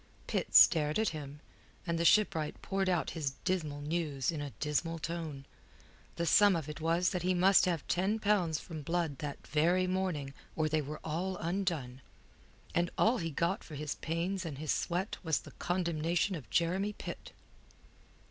[0.25, 1.41] Pitt stared at him,
[1.85, 5.45] and the shipwright poured out his dismal news in a dismal tone.
[6.15, 9.85] The sum of it was that he must have ten pounds from Blood that very
[9.85, 12.01] morning or they were all undone.
[12.73, 16.93] And all he got for his pains and his sweat was the condemnation of Jeremy
[16.93, 17.31] Pitt.